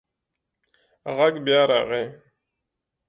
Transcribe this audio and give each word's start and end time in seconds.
غږ 1.17 1.33
بیا 1.45 1.61
راغی. 1.69 2.05